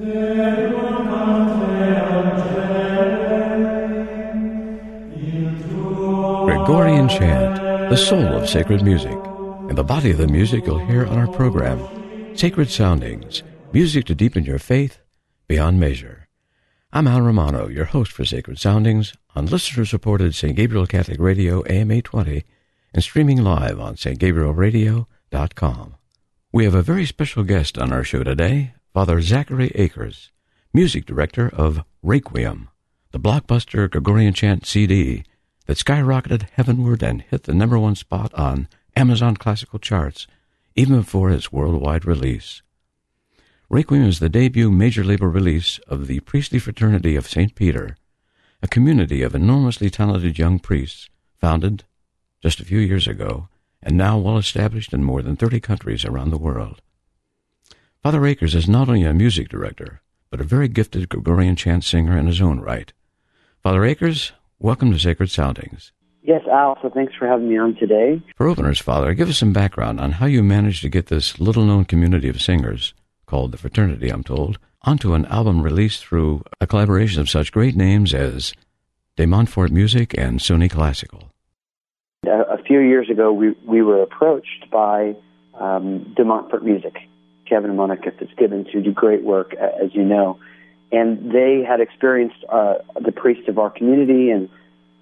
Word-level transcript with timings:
Gregorian 0.00 0.72
chant, 7.06 7.60
the 7.90 7.96
soul 7.96 8.24
of 8.24 8.48
sacred 8.48 8.82
music, 8.82 9.18
and 9.68 9.76
the 9.76 9.84
body 9.84 10.10
of 10.10 10.16
the 10.16 10.26
music 10.26 10.64
you'll 10.64 10.78
hear 10.78 11.04
on 11.04 11.18
our 11.18 11.26
program, 11.26 11.86
Sacred 12.34 12.70
Soundings, 12.70 13.42
music 13.74 14.06
to 14.06 14.14
deepen 14.14 14.46
your 14.46 14.58
faith 14.58 15.00
beyond 15.48 15.78
measure. 15.78 16.28
I'm 16.94 17.06
Al 17.06 17.20
Romano, 17.20 17.68
your 17.68 17.84
host 17.84 18.10
for 18.10 18.24
Sacred 18.24 18.58
Soundings 18.58 19.12
on 19.36 19.44
listener-supported 19.44 20.34
St. 20.34 20.56
Gabriel 20.56 20.86
Catholic 20.86 21.20
Radio 21.20 21.62
AM 21.66 21.90
820 21.90 22.44
and 22.94 23.02
streaming 23.02 23.44
live 23.44 23.78
on 23.78 23.96
stgabrielradio.com. 23.96 25.96
We 26.52 26.64
have 26.64 26.74
a 26.74 26.80
very 26.80 27.04
special 27.04 27.44
guest 27.44 27.76
on 27.76 27.92
our 27.92 28.02
show 28.02 28.24
today, 28.24 28.72
Father 28.92 29.20
Zachary 29.20 29.70
Akers, 29.76 30.32
music 30.74 31.06
director 31.06 31.48
of 31.48 31.84
Requiem, 32.02 32.70
the 33.12 33.20
blockbuster 33.20 33.88
Gregorian 33.88 34.34
chant 34.34 34.66
CD 34.66 35.22
that 35.66 35.76
skyrocketed 35.76 36.48
heavenward 36.54 37.00
and 37.00 37.22
hit 37.22 37.44
the 37.44 37.54
number 37.54 37.78
one 37.78 37.94
spot 37.94 38.34
on 38.34 38.66
Amazon 38.96 39.36
classical 39.36 39.78
charts 39.78 40.26
even 40.74 40.96
before 40.96 41.30
its 41.30 41.52
worldwide 41.52 42.04
release. 42.04 42.62
Requiem 43.68 44.06
is 44.06 44.18
the 44.18 44.28
debut 44.28 44.72
major 44.72 45.04
label 45.04 45.28
release 45.28 45.78
of 45.86 46.08
the 46.08 46.18
Priestly 46.20 46.58
Fraternity 46.58 47.14
of 47.14 47.28
St. 47.28 47.54
Peter, 47.54 47.96
a 48.60 48.66
community 48.66 49.22
of 49.22 49.36
enormously 49.36 49.88
talented 49.88 50.36
young 50.36 50.58
priests 50.58 51.08
founded 51.40 51.84
just 52.42 52.58
a 52.58 52.64
few 52.64 52.80
years 52.80 53.06
ago 53.06 53.46
and 53.80 53.96
now 53.96 54.18
well 54.18 54.36
established 54.36 54.92
in 54.92 55.04
more 55.04 55.22
than 55.22 55.36
30 55.36 55.60
countries 55.60 56.04
around 56.04 56.30
the 56.30 56.38
world. 56.38 56.82
Father 58.02 58.24
Akers 58.24 58.54
is 58.54 58.66
not 58.66 58.88
only 58.88 59.04
a 59.04 59.12
music 59.12 59.50
director, 59.50 60.00
but 60.30 60.40
a 60.40 60.44
very 60.44 60.68
gifted 60.68 61.10
Gregorian 61.10 61.54
chant 61.54 61.84
singer 61.84 62.16
in 62.16 62.26
his 62.26 62.40
own 62.40 62.58
right. 62.58 62.94
Father 63.62 63.84
Akers, 63.84 64.32
Welcome 64.58 64.90
to 64.92 64.98
Sacred 64.98 65.30
Soundings. 65.30 65.92
Yes, 66.22 66.40
Al, 66.50 66.78
so 66.80 66.88
thanks 66.88 67.12
for 67.14 67.26
having 67.26 67.50
me 67.50 67.58
on 67.58 67.74
today. 67.74 68.22
For 68.36 68.48
openers, 68.48 68.80
Father, 68.80 69.12
give 69.12 69.28
us 69.28 69.36
some 69.36 69.52
background 69.52 70.00
on 70.00 70.12
how 70.12 70.24
you 70.24 70.42
managed 70.42 70.80
to 70.80 70.88
get 70.88 71.08
this 71.08 71.38
little 71.40 71.64
known 71.66 71.84
community 71.84 72.30
of 72.30 72.40
singers, 72.40 72.94
called 73.26 73.52
the 73.52 73.58
Fraternity, 73.58 74.08
I'm 74.08 74.24
told, 74.24 74.58
onto 74.80 75.12
an 75.12 75.26
album 75.26 75.62
released 75.62 76.02
through 76.02 76.42
a 76.58 76.66
collaboration 76.66 77.20
of 77.20 77.28
such 77.28 77.52
great 77.52 77.76
names 77.76 78.14
as 78.14 78.54
De 79.16 79.26
Montfort 79.26 79.70
Music 79.70 80.14
and 80.16 80.40
Sony 80.40 80.70
Classical. 80.70 81.30
A 82.26 82.62
few 82.66 82.80
years 82.80 83.10
ago, 83.10 83.30
we, 83.30 83.54
we 83.66 83.82
were 83.82 84.02
approached 84.02 84.70
by 84.72 85.14
um, 85.58 86.14
De 86.16 86.24
Montfort 86.24 86.64
Music, 86.64 86.94
Kevin 87.50 87.70
and 87.70 87.76
Monica 87.76 88.10
Fitzgibbon, 88.12 88.64
who 88.72 88.80
do 88.80 88.92
great 88.92 89.22
work, 89.22 89.52
as 89.54 89.94
you 89.94 90.04
know 90.04 90.38
and 90.92 91.32
they 91.32 91.62
had 91.66 91.80
experienced 91.80 92.44
uh, 92.48 92.74
the 93.00 93.12
priests 93.12 93.48
of 93.48 93.58
our 93.58 93.70
community, 93.70 94.30
and 94.30 94.48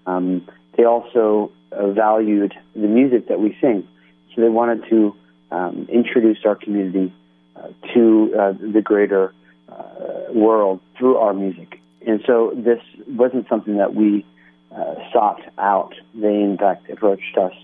um, 0.07 0.49
they 0.77 0.85
also 0.85 1.51
uh, 1.73 1.91
valued 1.91 2.55
the 2.75 2.87
music 2.87 3.29
that 3.29 3.41
we 3.41 3.57
sing. 3.61 3.87
So 4.35 4.43
they 4.43 4.49
wanted 4.49 4.89
to 4.91 5.17
um, 5.51 5.89
introduce 5.91 6.39
our 6.45 6.57
community 6.57 7.13
uh, 7.57 7.69
to 7.95 8.35
uh, 8.39 8.53
the 8.53 8.83
greater 8.83 9.33
uh, 9.69 10.33
world 10.33 10.81
through 10.99 11.17
our 11.17 11.33
music. 11.33 11.81
And 12.07 12.23
so 12.27 12.53
this 12.55 12.83
wasn't 13.07 13.49
something 13.49 13.79
that 13.79 13.95
we 13.95 14.27
uh, 14.71 14.95
sought 15.13 15.41
out. 15.57 15.95
They, 16.15 16.43
in 16.43 16.59
fact, 16.59 16.89
approached 16.91 17.37
us 17.39 17.55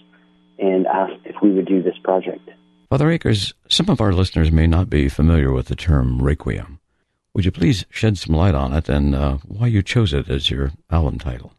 and 0.58 0.86
asked 0.86 1.20
if 1.24 1.36
we 1.42 1.50
would 1.50 1.66
do 1.66 1.82
this 1.82 1.96
project. 2.02 2.48
Father 2.94 3.10
Akers, 3.10 3.52
some 3.68 3.88
of 3.88 4.00
our 4.00 4.12
listeners 4.12 4.52
may 4.52 4.68
not 4.68 4.88
be 4.88 5.08
familiar 5.08 5.50
with 5.50 5.66
the 5.66 5.74
term 5.74 6.22
requiem. 6.22 6.78
Would 7.34 7.44
you 7.44 7.50
please 7.50 7.84
shed 7.90 8.16
some 8.16 8.36
light 8.36 8.54
on 8.54 8.72
it 8.72 8.88
and 8.88 9.16
uh, 9.16 9.38
why 9.48 9.66
you 9.66 9.82
chose 9.82 10.12
it 10.12 10.30
as 10.30 10.48
your 10.48 10.70
album 10.92 11.18
title? 11.18 11.52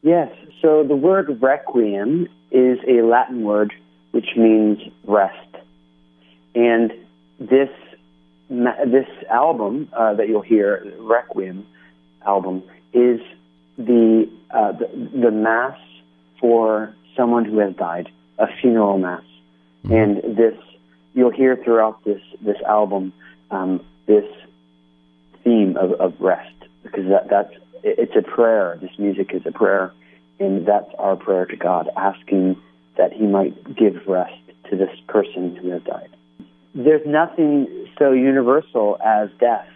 Yes. 0.00 0.32
So 0.62 0.84
the 0.88 0.96
word 0.96 1.42
requiem 1.42 2.28
is 2.50 2.78
a 2.88 3.02
Latin 3.02 3.42
word 3.42 3.74
which 4.12 4.28
means 4.38 4.78
rest. 5.04 5.54
And 6.54 6.92
this 7.38 7.68
this 8.48 9.08
album 9.30 9.90
uh, 9.92 10.14
that 10.14 10.28
you'll 10.28 10.40
hear, 10.40 10.82
Requiem 10.98 11.66
album, 12.26 12.62
is 12.94 13.20
the, 13.76 14.30
uh, 14.50 14.72
the, 14.72 15.10
the 15.12 15.30
mass 15.30 15.76
for 16.40 16.94
someone 17.14 17.44
who 17.44 17.58
has 17.58 17.76
died, 17.76 18.08
a 18.38 18.46
funeral 18.62 18.96
mass. 18.96 19.20
Mm-hmm. 19.84 19.94
And 19.94 20.36
this 20.36 20.54
you'll 21.14 21.32
hear 21.32 21.56
throughout 21.56 22.04
this 22.04 22.20
this 22.40 22.56
album 22.66 23.12
um, 23.50 23.84
this 24.06 24.24
theme 25.44 25.76
of, 25.76 25.92
of 25.92 26.20
rest 26.20 26.54
because 26.82 27.08
that, 27.08 27.28
that's 27.28 27.54
it's 27.82 28.16
a 28.16 28.22
prayer. 28.22 28.78
This 28.80 28.90
music 28.98 29.32
is 29.32 29.42
a 29.46 29.52
prayer, 29.52 29.92
and 30.38 30.66
that's 30.66 30.90
our 30.98 31.16
prayer 31.16 31.46
to 31.46 31.56
God, 31.56 31.88
asking 31.96 32.60
that 32.96 33.12
He 33.12 33.26
might 33.26 33.76
give 33.76 34.06
rest 34.06 34.34
to 34.70 34.76
this 34.76 34.90
person 35.06 35.56
who 35.56 35.70
has 35.70 35.82
died. 35.82 36.10
There's 36.74 37.06
nothing 37.06 37.88
so 37.98 38.12
universal 38.12 38.98
as 39.04 39.30
death. 39.40 39.68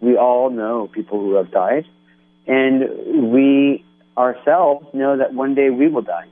We 0.00 0.16
all 0.16 0.50
know 0.50 0.88
people 0.88 1.20
who 1.20 1.34
have 1.34 1.50
died, 1.50 1.86
and 2.46 3.32
we 3.32 3.84
ourselves 4.16 4.86
know 4.92 5.16
that 5.18 5.34
one 5.34 5.54
day 5.54 5.70
we 5.70 5.88
will 5.88 6.02
die. 6.02 6.26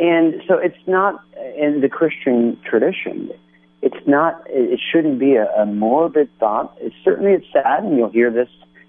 And 0.00 0.42
so 0.48 0.54
it's 0.54 0.86
not 0.86 1.22
in 1.56 1.80
the 1.80 1.88
Christian 1.88 2.58
tradition 2.64 3.30
it's 3.82 4.06
not 4.06 4.42
it 4.46 4.80
shouldn't 4.92 5.18
be 5.18 5.36
a, 5.36 5.46
a 5.52 5.66
morbid 5.66 6.28
thought. 6.38 6.76
It's 6.80 6.94
certainly 7.04 7.32
it's 7.32 7.46
sad 7.52 7.82
and 7.82 7.96
you'll 7.96 8.10
hear 8.10 8.30
this 8.30 8.48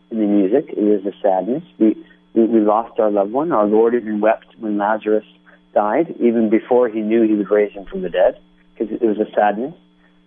in 0.09 0.19
the 0.19 0.25
music. 0.25 0.65
It 0.69 0.83
is 0.83 1.05
a 1.05 1.13
sadness. 1.21 1.63
We 1.79 1.95
we, 2.33 2.45
we 2.45 2.59
lost 2.59 2.99
our 2.99 3.09
loved 3.09 3.31
one. 3.31 3.51
Our 3.51 3.65
lord 3.65 3.95
even 3.95 4.19
wept 4.19 4.47
when 4.59 4.77
lazarus 4.77 5.25
died 5.73 6.13
even 6.19 6.49
before 6.49 6.89
he 6.89 6.99
knew 6.99 7.23
he 7.23 7.33
would 7.35 7.49
raise 7.49 7.71
him 7.71 7.85
from 7.85 8.01
the 8.01 8.09
dead 8.09 8.39
because 8.73 8.93
it 8.93 9.05
was 9.05 9.17
a 9.17 9.31
sadness. 9.33 9.73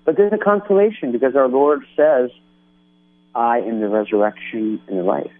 But 0.07 0.17
there's 0.17 0.33
a 0.33 0.39
consolation 0.39 1.13
because 1.13 1.37
our 1.37 1.49
lord 1.49 1.83
says 1.97 2.31
i 3.35 3.59
am 3.59 3.81
the 3.81 3.89
resurrection 3.89 4.81
and 4.89 4.99
the 4.99 5.03
life. 5.03 5.33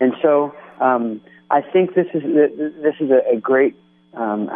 And 0.00 0.12
so 0.20 0.54
um, 0.80 1.22
i 1.50 1.62
think 1.62 1.94
this 1.94 2.08
is 2.12 2.22
this 2.22 2.94
is 3.00 3.10
a, 3.10 3.36
a 3.36 3.40
great 3.40 3.74
um, 4.18 4.50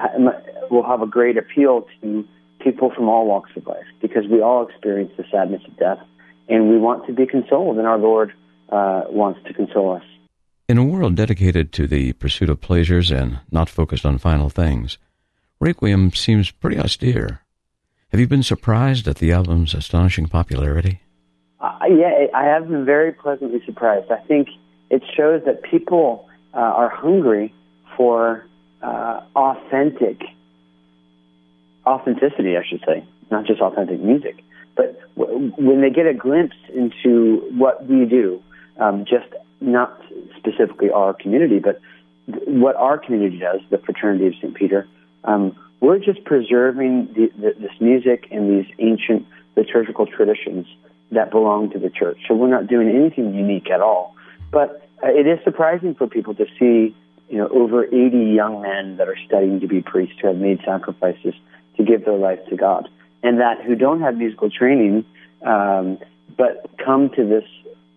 will 0.70 0.82
have 0.82 1.02
a 1.02 1.06
great 1.06 1.36
appeal 1.36 1.86
to 2.00 2.26
people 2.60 2.92
from 2.94 3.08
all 3.08 3.26
walks 3.26 3.50
of 3.56 3.66
life 3.66 3.86
because 4.00 4.24
we 4.30 4.40
all 4.40 4.66
experience 4.66 5.12
the 5.16 5.24
sadness 5.30 5.62
of 5.66 5.76
death 5.78 5.98
and 6.48 6.68
we 6.68 6.78
want 6.78 7.06
to 7.06 7.12
be 7.12 7.26
consoled, 7.26 7.78
and 7.78 7.86
our 7.86 7.98
Lord 7.98 8.32
uh, 8.68 9.02
wants 9.08 9.40
to 9.46 9.54
console 9.54 9.96
us. 9.96 10.02
In 10.68 10.78
a 10.78 10.84
world 10.84 11.14
dedicated 11.14 11.72
to 11.72 11.86
the 11.86 12.12
pursuit 12.14 12.50
of 12.50 12.60
pleasures 12.60 13.10
and 13.10 13.40
not 13.50 13.68
focused 13.68 14.04
on 14.04 14.18
final 14.18 14.48
things, 14.48 14.98
Requiem 15.60 16.12
seems 16.12 16.50
pretty 16.50 16.78
austere. 16.78 17.42
Have 18.10 18.20
you 18.20 18.26
been 18.26 18.42
surprised 18.42 19.06
at 19.08 19.16
the 19.16 19.32
album's 19.32 19.74
astonishing 19.74 20.26
popularity? 20.26 21.00
Uh, 21.60 21.78
yeah, 21.88 22.26
I 22.34 22.44
have 22.44 22.68
been 22.68 22.84
very 22.84 23.12
pleasantly 23.12 23.62
surprised. 23.64 24.10
I 24.10 24.18
think 24.26 24.48
it 24.90 25.02
shows 25.16 25.42
that 25.46 25.62
people 25.62 26.28
uh, 26.52 26.58
are 26.58 26.88
hungry 26.88 27.54
for 27.96 28.44
uh, 28.82 29.20
authentic 29.34 30.22
authenticity, 31.87 32.56
I 32.56 32.65
should 32.65 32.82
say, 32.87 33.04
not 33.31 33.47
just 33.47 33.60
authentic 33.60 34.00
music. 34.00 34.43
But 34.76 35.00
w- 35.16 35.53
when 35.56 35.81
they 35.81 35.91
get 35.91 36.06
a 36.06 36.15
glimpse 36.15 36.56
into 36.75 37.38
what 37.56 37.87
we 37.87 38.04
do, 38.04 38.42
um, 38.78 39.04
just 39.04 39.26
not 39.60 40.00
specifically 40.37 40.91
our 40.91 41.12
community, 41.12 41.59
but 41.59 41.81
th- 42.26 42.47
what 42.47 42.76
our 42.76 42.98
community 42.98 43.38
does, 43.38 43.60
the 43.71 43.78
Fraternity 43.78 44.26
of 44.28 44.34
St. 44.37 44.54
Peter, 44.54 44.87
um, 45.25 45.56
we're 45.81 45.98
just 45.98 46.25
preserving 46.25 47.09
the, 47.15 47.32
the, 47.37 47.54
this 47.59 47.81
music 47.81 48.28
and 48.31 48.48
these 48.48 48.72
ancient 48.78 49.26
liturgical 49.56 50.06
traditions 50.06 50.66
that 51.10 51.31
belong 51.31 51.71
to 51.71 51.78
the 51.78 51.91
church. 51.91 52.19
So 52.26 52.34
we're 52.34 52.48
not 52.48 52.66
doing 52.66 52.88
anything 52.88 53.34
unique 53.34 53.71
at 53.71 53.80
all. 53.80 54.15
But 54.51 54.89
uh, 55.03 55.09
it 55.09 55.27
is 55.27 55.39
surprising 55.45 55.95
for 55.95 56.06
people 56.06 56.34
to 56.34 56.47
see, 56.59 56.95
you 57.32 57.38
know, 57.38 57.48
over 57.48 57.86
80 57.86 58.18
young 58.34 58.60
men 58.60 58.98
that 58.98 59.08
are 59.08 59.16
studying 59.26 59.60
to 59.60 59.66
be 59.66 59.80
priests 59.80 60.16
who 60.20 60.28
have 60.28 60.36
made 60.36 60.60
sacrifices 60.66 61.34
to 61.78 61.82
give 61.82 62.04
their 62.04 62.18
life 62.18 62.40
to 62.50 62.56
God, 62.56 62.90
and 63.22 63.40
that 63.40 63.62
who 63.62 63.74
don't 63.74 64.02
have 64.02 64.18
musical 64.18 64.50
training, 64.50 65.06
um, 65.40 65.98
but 66.36 66.70
come 66.76 67.08
to 67.10 67.24
this 67.26 67.44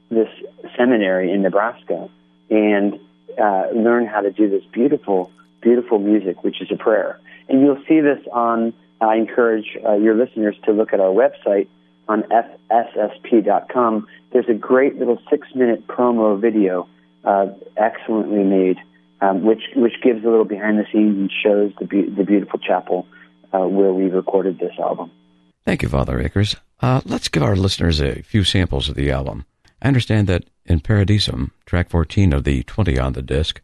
this 0.09 0.29
seminary 0.77 1.33
in 1.33 1.41
Nebraska 1.41 2.09
and 2.49 2.97
uh, 3.37 3.65
learn 3.75 4.05
how 4.05 4.21
to 4.21 4.31
do 4.31 4.49
this 4.49 4.63
beautiful, 4.71 5.29
beautiful 5.59 5.99
music, 5.99 6.41
which 6.43 6.61
is 6.61 6.71
a 6.71 6.77
prayer. 6.77 7.19
And 7.49 7.59
you'll 7.59 7.83
see 7.89 7.99
this 7.99 8.25
on. 8.31 8.73
I 9.01 9.15
encourage 9.15 9.77
uh, 9.85 9.95
your 9.95 10.15
listeners 10.15 10.55
to 10.63 10.71
look 10.71 10.93
at 10.93 11.01
our 11.01 11.13
website 11.13 11.67
on 12.07 12.23
fssp.com. 12.71 14.07
There's 14.31 14.47
a 14.47 14.53
great 14.53 14.97
little 14.97 15.21
six-minute 15.29 15.87
promo 15.87 16.39
video, 16.39 16.87
uh, 17.25 17.47
excellently 17.75 18.43
made, 18.43 18.77
um, 19.21 19.43
which 19.43 19.63
which 19.75 19.93
gives 20.03 20.23
a 20.23 20.29
little 20.29 20.45
behind 20.45 20.77
the 20.77 20.85
scenes 20.91 21.17
and 21.17 21.31
shows 21.43 21.71
the 21.79 21.85
be- 21.85 22.09
the 22.09 22.23
beautiful 22.23 22.59
chapel 22.59 23.07
uh, 23.53 23.67
where 23.67 23.93
we 23.93 24.05
recorded 24.05 24.59
this 24.59 24.73
album. 24.79 25.11
Thank 25.63 25.81
you, 25.81 25.89
Father 25.89 26.19
Akers. 26.19 26.55
Uh, 26.81 27.01
let's 27.05 27.29
give 27.29 27.43
our 27.43 27.55
listeners 27.55 28.01
a 28.01 28.21
few 28.21 28.43
samples 28.43 28.89
of 28.89 28.95
the 28.95 29.11
album. 29.11 29.45
I 29.81 29.87
understand 29.87 30.27
that 30.27 30.45
in 30.65 30.79
Paradisum, 30.79 31.51
track 31.65 31.89
14 31.89 32.33
of 32.33 32.43
the 32.43 32.63
20 32.63 32.99
on 32.99 33.13
the 33.13 33.21
disc, 33.21 33.61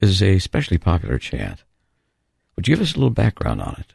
is 0.00 0.22
a 0.22 0.34
especially 0.34 0.78
popular 0.78 1.18
chant. 1.18 1.64
Would 2.56 2.68
you 2.68 2.74
give 2.74 2.82
us 2.82 2.92
a 2.92 2.96
little 2.96 3.10
background 3.10 3.62
on 3.62 3.76
it? 3.78 3.94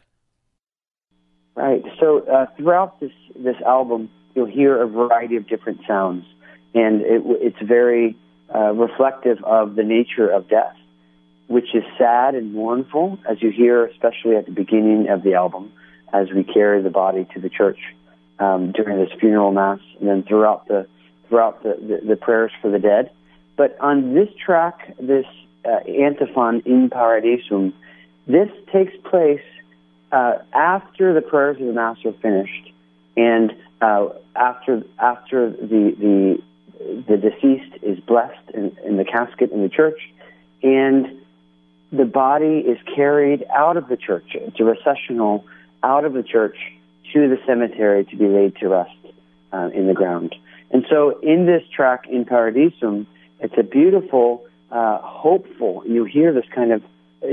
Right. 1.55 1.83
So 1.99 2.25
uh, 2.27 2.47
throughout 2.57 2.99
this 2.99 3.11
this 3.35 3.55
album, 3.65 4.09
you'll 4.33 4.45
hear 4.45 4.81
a 4.81 4.87
variety 4.87 5.37
of 5.37 5.47
different 5.47 5.81
sounds, 5.87 6.25
and 6.73 7.01
it, 7.01 7.21
it's 7.25 7.61
very 7.61 8.17
uh, 8.53 8.73
reflective 8.73 9.37
of 9.43 9.75
the 9.75 9.83
nature 9.83 10.29
of 10.29 10.49
death, 10.49 10.75
which 11.47 11.75
is 11.75 11.83
sad 11.97 12.35
and 12.35 12.53
mournful, 12.53 13.19
as 13.29 13.41
you 13.41 13.51
hear, 13.51 13.85
especially 13.85 14.35
at 14.35 14.45
the 14.45 14.51
beginning 14.51 15.09
of 15.09 15.23
the 15.23 15.35
album, 15.35 15.71
as 16.11 16.31
we 16.31 16.43
carry 16.43 16.81
the 16.81 16.89
body 16.89 17.27
to 17.33 17.39
the 17.39 17.49
church 17.49 17.79
um, 18.39 18.71
during 18.71 18.97
this 18.97 19.11
funeral 19.19 19.51
mass, 19.51 19.79
and 19.99 20.09
then 20.09 20.23
throughout 20.23 20.67
the 20.67 20.87
throughout 21.27 21.63
the, 21.63 21.75
the, 21.81 22.07
the 22.07 22.15
prayers 22.15 22.51
for 22.61 22.69
the 22.69 22.79
dead. 22.79 23.09
But 23.55 23.77
on 23.79 24.13
this 24.13 24.29
track, 24.43 24.95
this 24.99 25.25
uh, 25.65 25.79
antiphon 25.87 26.61
in 26.65 26.89
Paradisum, 26.89 27.73
this 28.27 28.49
takes 28.71 28.93
place 29.09 29.41
uh, 30.11 30.35
after 30.53 31.13
the 31.13 31.21
prayers 31.21 31.59
of 31.59 31.67
the 31.67 31.73
Mass 31.73 31.97
are 32.05 32.13
finished, 32.13 32.71
and 33.17 33.55
uh, 33.81 34.09
after 34.35 34.83
after 34.99 35.49
the 35.49 35.95
the 35.99 36.41
the 37.07 37.17
deceased 37.17 37.83
is 37.83 37.99
blessed 37.99 38.49
in, 38.53 38.75
in 38.85 38.97
the 38.97 39.05
casket 39.05 39.51
in 39.51 39.61
the 39.61 39.69
church, 39.69 39.99
and 40.63 41.07
the 41.91 42.05
body 42.05 42.59
is 42.59 42.77
carried 42.95 43.45
out 43.53 43.77
of 43.77 43.87
the 43.87 43.97
church. 43.97 44.31
It's 44.33 44.59
a 44.59 44.63
recessional 44.63 45.45
out 45.83 46.05
of 46.05 46.13
the 46.13 46.23
church 46.23 46.57
to 47.13 47.29
the 47.29 47.37
cemetery 47.45 48.05
to 48.05 48.15
be 48.17 48.27
laid 48.27 48.55
to 48.57 48.69
rest 48.69 48.91
uh, 49.53 49.69
in 49.73 49.87
the 49.87 49.93
ground. 49.93 50.35
And 50.71 50.85
so, 50.89 51.19
in 51.19 51.45
this 51.45 51.63
track 51.73 52.05
in 52.09 52.25
Paradisum, 52.25 53.05
it's 53.39 53.53
a 53.57 53.63
beautiful, 53.63 54.45
uh, 54.71 54.97
hopeful, 54.97 55.83
you 55.85 56.05
hear 56.05 56.33
this 56.33 56.45
kind 56.53 56.71
of 56.71 56.83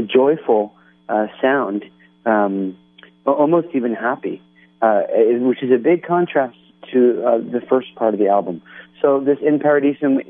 joyful 0.07 0.75
uh, 1.09 1.27
sound, 1.41 1.85
um, 2.27 2.77
almost 3.27 3.69
even 3.75 3.95
happy, 3.95 4.43
uh, 4.81 5.03
which 5.41 5.63
is 5.63 5.71
a 5.73 5.79
big 5.79 6.05
contrast 6.05 6.57
to 6.93 7.25
uh, 7.25 7.39
the 7.39 7.63
first 7.69 7.95
part 7.95 8.15
of 8.15 8.21
the 8.21 8.29
album. 8.29 8.63
So 9.01 9.21
this 9.21 9.39
in 9.41 9.59
Paradisum, 9.59 10.25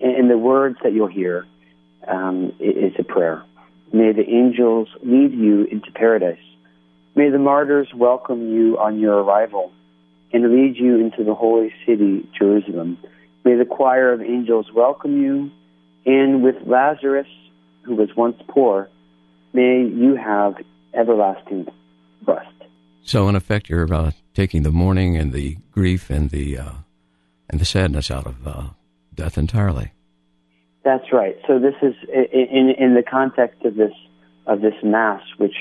in 0.00 0.28
the 0.28 0.38
words 0.38 0.76
that 0.82 0.92
you'll 0.92 1.08
hear, 1.08 1.46
um, 2.06 2.52
is 2.60 2.92
a 2.98 3.04
prayer. 3.04 3.42
May 3.94 4.10
the 4.10 4.28
angels 4.28 4.88
lead 5.04 5.30
you 5.32 5.68
into 5.70 5.92
paradise. 5.92 6.42
May 7.14 7.30
the 7.30 7.38
martyrs 7.38 7.86
welcome 7.94 8.52
you 8.52 8.76
on 8.76 8.98
your 8.98 9.22
arrival 9.22 9.70
and 10.32 10.50
lead 10.50 10.76
you 10.76 10.98
into 10.98 11.22
the 11.22 11.32
holy 11.32 11.72
city, 11.86 12.28
Jerusalem. 12.36 12.98
May 13.44 13.54
the 13.54 13.64
choir 13.64 14.12
of 14.12 14.20
angels 14.20 14.66
welcome 14.74 15.22
you, 15.22 15.52
and 16.04 16.42
with 16.42 16.56
Lazarus, 16.66 17.28
who 17.82 17.94
was 17.94 18.08
once 18.16 18.36
poor, 18.48 18.90
may 19.52 19.84
you 19.84 20.16
have 20.16 20.56
everlasting 20.92 21.68
rest. 22.26 22.48
So, 23.04 23.28
in 23.28 23.36
effect, 23.36 23.68
you're 23.68 23.94
uh, 23.94 24.10
taking 24.34 24.64
the 24.64 24.72
mourning 24.72 25.16
and 25.16 25.32
the 25.32 25.58
grief 25.70 26.10
and 26.10 26.30
the 26.30 26.58
uh, 26.58 26.72
and 27.48 27.60
the 27.60 27.64
sadness 27.64 28.10
out 28.10 28.26
of 28.26 28.44
uh, 28.44 28.64
death 29.14 29.38
entirely. 29.38 29.92
That's 30.84 31.12
right. 31.12 31.36
So, 31.46 31.58
this 31.58 31.74
is 31.82 31.94
in 32.12 32.74
in 32.78 32.94
the 32.94 33.02
context 33.02 33.64
of 33.64 33.74
this 33.74 33.92
of 34.46 34.60
this 34.60 34.74
mass, 34.82 35.22
which 35.38 35.56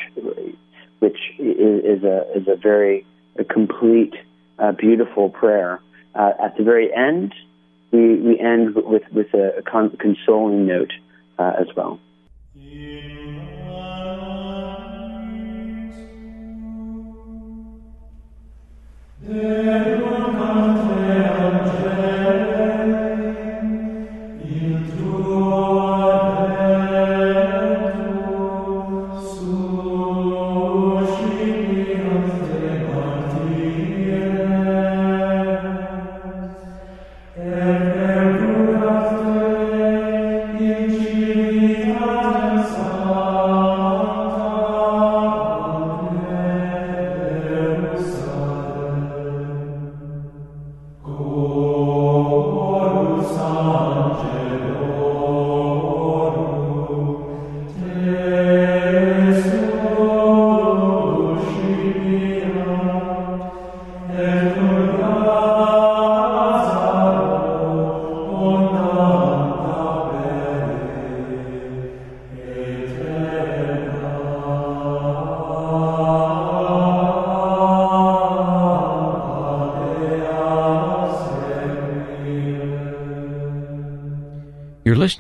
which 1.00 1.18
is, 1.40 2.04
a 2.04 2.32
is 2.36 2.48
a 2.48 2.56
very 2.56 3.06
a 3.38 3.44
complete, 3.44 4.14
uh, 4.60 4.74
beautiful 4.74 5.30
prayer. 5.30 5.80
Uh, 6.14 6.32
at 6.44 6.58
the 6.58 6.64
very 6.64 6.94
end, 6.94 7.34
we 7.92 8.16
we 8.16 8.40
end 8.40 8.76
with 8.76 9.04
with 9.12 9.34
a, 9.34 9.60
a 9.60 9.62
con- 9.62 9.96
consoling 9.98 10.68
note 10.68 10.92
uh, 11.40 11.54
as 11.60 11.68
well. 11.76 12.00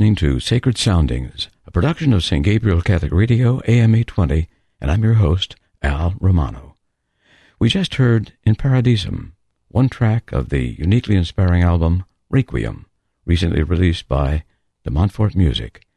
Listening 0.04 0.16
to 0.16 0.38
Sacred 0.42 0.78
Soundings, 0.78 1.48
a 1.66 1.72
production 1.72 2.12
of 2.12 2.26
St. 2.26 2.44
Gabriel 2.44 2.82
Catholic 2.82 3.14
Radio, 3.14 3.62
AM 3.70 3.96
820, 3.96 4.50
and 4.82 4.92
I'm 4.92 5.02
your 5.02 5.14
host, 5.14 5.56
Al 5.82 6.16
Romano. 6.20 6.76
We 7.58 7.70
just 7.70 7.96
heard 7.96 8.34
In 8.44 8.56
Paradisum, 8.56 9.32
one 9.70 9.88
track 9.88 10.34
of 10.34 10.50
the 10.50 10.76
uniquely 10.78 11.16
inspiring 11.16 11.64
album 11.64 12.04
Requiem, 12.30 12.86
recently 13.26 13.64
released 13.64 14.10
by 14.10 14.44
De 14.84 14.92
Montfort 14.92 15.38
Music. 15.38 15.88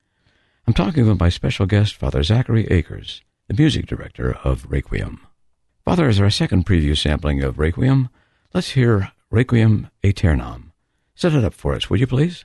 I'm 0.68 0.74
talking 0.74 1.04
with 1.04 1.18
my 1.18 1.28
special 1.28 1.66
guest, 1.66 1.96
Father 1.96 2.22
Zachary 2.22 2.68
Akers, 2.68 3.22
the 3.48 3.54
music 3.54 3.86
director 3.86 4.38
of 4.44 4.70
Requiem. 4.70 5.26
Father, 5.84 6.06
as 6.06 6.20
our 6.20 6.30
second 6.30 6.64
preview 6.64 6.96
sampling 6.96 7.42
of 7.42 7.58
Requiem, 7.58 8.08
let's 8.54 8.70
hear 8.70 9.10
Requiem 9.32 9.88
Aeternam. 10.04 10.72
Set 11.16 11.34
it 11.34 11.42
up 11.42 11.54
for 11.54 11.74
us, 11.74 11.90
would 11.90 11.98
you 11.98 12.06
please? 12.06 12.44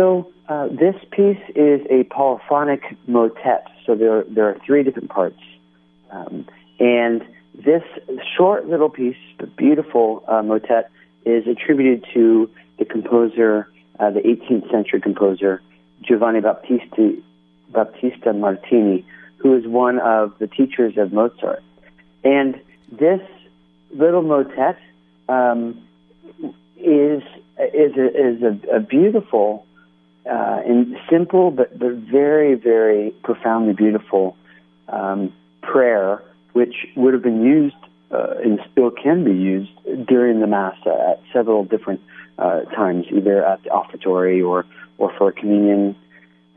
So 0.00 0.32
uh, 0.48 0.68
this 0.68 0.94
piece 1.10 1.42
is 1.54 1.82
a 1.90 2.04
polyphonic 2.04 2.80
motet. 3.06 3.66
So 3.84 3.94
there 3.94 4.24
there 4.24 4.48
are 4.48 4.56
three 4.64 4.82
different 4.82 5.10
parts, 5.10 5.42
um, 6.10 6.46
and 6.78 7.20
this 7.52 7.82
short 8.34 8.66
little 8.66 8.88
piece, 8.88 9.22
but 9.38 9.54
beautiful 9.56 10.24
uh, 10.26 10.42
motet, 10.42 10.90
is 11.26 11.46
attributed 11.46 12.06
to 12.14 12.48
the 12.78 12.86
composer, 12.86 13.70
uh, 13.98 14.10
the 14.10 14.20
18th 14.20 14.70
century 14.70 15.02
composer 15.02 15.60
Giovanni 16.00 16.40
Battista 16.40 17.16
Battista 17.70 18.32
Martini, 18.32 19.04
who 19.36 19.54
is 19.54 19.66
one 19.66 19.98
of 19.98 20.32
the 20.38 20.46
teachers 20.46 20.96
of 20.96 21.12
Mozart. 21.12 21.62
And 22.24 22.58
this 22.90 23.20
little 23.94 24.22
motet 24.22 24.78
um, 25.28 25.78
is 26.78 27.22
is 27.58 27.92
a, 27.98 28.28
is 28.28 28.42
a, 28.42 28.76
a 28.76 28.80
beautiful 28.80 29.66
uh, 30.26 30.60
in 30.66 30.96
simple 31.10 31.50
but, 31.50 31.78
but 31.78 31.92
very, 31.92 32.54
very 32.54 33.10
profoundly 33.22 33.72
beautiful 33.72 34.36
um, 34.88 35.32
prayer, 35.62 36.22
which 36.52 36.74
would 36.96 37.14
have 37.14 37.22
been 37.22 37.42
used 37.42 37.76
uh, 38.10 38.34
and 38.42 38.60
still 38.72 38.90
can 38.90 39.24
be 39.24 39.32
used 39.32 39.70
during 40.06 40.40
the 40.40 40.46
Mass 40.46 40.76
at 40.84 41.22
several 41.32 41.64
different 41.64 42.00
uh, 42.38 42.62
times, 42.62 43.06
either 43.12 43.44
at 43.44 43.62
the 43.62 43.70
offertory 43.70 44.42
or, 44.42 44.66
or 44.98 45.12
for 45.16 45.30
communion. 45.30 45.96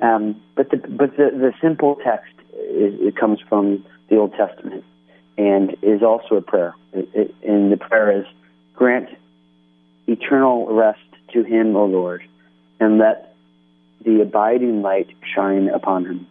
Um, 0.01 0.41
but 0.55 0.71
the, 0.71 0.77
but 0.77 1.15
the, 1.17 1.29
the 1.31 1.53
simple 1.61 1.97
text, 2.03 2.33
is, 2.53 2.93
it 2.99 3.15
comes 3.15 3.39
from 3.47 3.85
the 4.09 4.17
Old 4.17 4.33
Testament 4.33 4.83
and 5.37 5.75
is 5.81 6.01
also 6.01 6.35
a 6.35 6.41
prayer. 6.41 6.75
It, 6.93 7.09
it, 7.13 7.35
and 7.43 7.71
the 7.71 7.77
prayer 7.77 8.19
is, 8.19 8.25
grant 8.75 9.09
eternal 10.07 10.73
rest 10.73 10.99
to 11.33 11.43
him, 11.43 11.75
O 11.75 11.85
Lord, 11.85 12.23
and 12.79 12.97
let 12.97 13.32
the 14.03 14.21
abiding 14.21 14.81
light 14.81 15.09
shine 15.35 15.69
upon 15.69 16.05
him. 16.05 16.27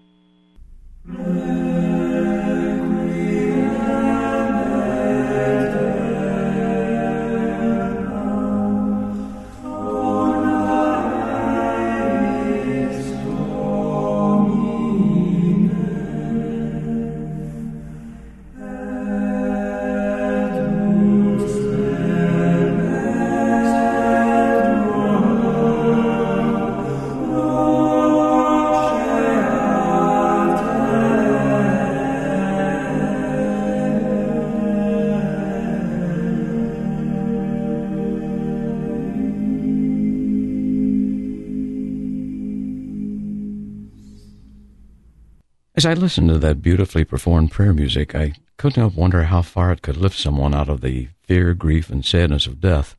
As 45.74 45.86
I 45.86 45.94
listened 45.94 46.28
to 46.28 46.38
that 46.38 46.60
beautifully 46.60 47.02
performed 47.02 47.50
prayer 47.50 47.72
music, 47.72 48.14
I 48.14 48.34
couldn't 48.58 48.80
help 48.80 48.94
wonder 48.94 49.24
how 49.24 49.40
far 49.40 49.72
it 49.72 49.80
could 49.80 49.96
lift 49.96 50.18
someone 50.18 50.54
out 50.54 50.68
of 50.68 50.82
the 50.82 51.08
fear, 51.22 51.54
grief, 51.54 51.88
and 51.88 52.04
sadness 52.04 52.46
of 52.46 52.60
death. 52.60 52.94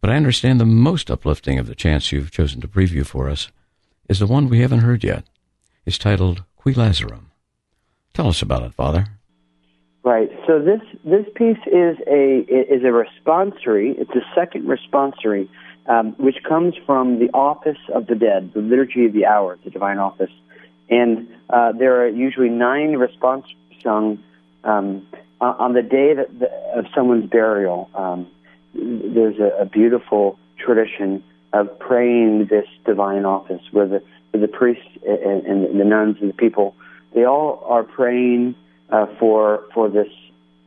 But 0.00 0.10
I 0.10 0.16
understand 0.16 0.60
the 0.60 0.66
most 0.66 1.08
uplifting 1.08 1.56
of 1.56 1.68
the 1.68 1.76
chants 1.76 2.10
you've 2.10 2.32
chosen 2.32 2.60
to 2.62 2.68
preview 2.68 3.06
for 3.06 3.28
us 3.28 3.52
is 4.08 4.18
the 4.18 4.26
one 4.26 4.48
we 4.48 4.60
haven't 4.60 4.80
heard 4.80 5.04
yet. 5.04 5.24
It's 5.86 5.98
titled 5.98 6.42
Qui 6.56 6.74
Lazarum. 6.74 7.26
Tell 8.12 8.26
us 8.26 8.42
about 8.42 8.62
it, 8.62 8.74
Father. 8.74 9.06
Right. 10.02 10.30
So 10.48 10.58
this 10.58 10.80
this 11.04 11.26
piece 11.36 11.58
is 11.66 11.96
a 12.08 12.40
is 12.48 12.82
a 12.82 12.90
responsory. 12.90 13.94
It's 13.98 14.10
a 14.10 14.24
second 14.34 14.66
responsory, 14.66 15.48
um, 15.86 16.14
which 16.18 16.36
comes 16.48 16.74
from 16.86 17.20
the 17.20 17.30
office 17.32 17.78
of 17.94 18.06
the 18.06 18.14
dead, 18.16 18.52
the 18.54 18.60
liturgy 18.60 19.06
of 19.06 19.12
the 19.12 19.26
hour, 19.26 19.58
the 19.64 19.70
divine 19.70 19.98
office, 19.98 20.30
and 20.88 21.28
uh, 21.50 21.72
there 21.72 22.02
are 22.02 22.08
usually 22.08 22.48
nine 22.48 22.96
responses 22.96 23.54
sung 23.82 24.22
um, 24.64 25.06
on 25.40 25.72
the 25.72 25.82
day 25.82 26.14
that, 26.14 26.38
the, 26.38 26.50
of 26.76 26.86
someone's 26.94 27.28
burial. 27.30 27.88
Um, 27.94 28.26
there's 28.74 29.38
a, 29.38 29.62
a 29.62 29.64
beautiful 29.64 30.38
tradition 30.58 31.22
of 31.52 31.78
praying 31.78 32.46
this 32.46 32.66
divine 32.84 33.24
office, 33.24 33.62
where 33.70 33.86
the 33.86 34.02
where 34.30 34.40
the 34.40 34.48
priests 34.48 34.86
and, 35.06 35.46
and 35.46 35.80
the 35.80 35.84
nuns 35.84 36.18
and 36.20 36.28
the 36.28 36.34
people 36.34 36.74
they 37.14 37.24
all 37.24 37.64
are 37.66 37.82
praying 37.82 38.54
uh, 38.90 39.06
for 39.18 39.64
for 39.72 39.88
this 39.88 40.08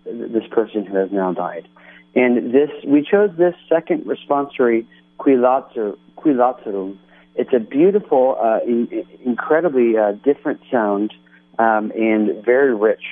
this 0.06 0.48
person 0.50 0.86
who 0.86 0.96
has 0.96 1.12
now 1.12 1.32
died. 1.34 1.68
And 2.16 2.54
this 2.54 2.72
we 2.86 3.04
chose 3.04 3.30
this 3.38 3.56
second 3.70 4.06
responsory 4.06 4.86
Qui 5.18 5.34
Lazarum. 5.34 6.98
It's 7.36 7.54
a 7.54 7.60
beautiful, 7.60 8.38
uh, 8.42 8.60
in, 8.66 9.06
incredibly 9.26 9.98
uh, 9.98 10.14
different 10.24 10.62
sound 10.70 11.14
um, 11.60 11.92
and 11.92 12.44
very 12.44 12.76
rich. 12.76 13.04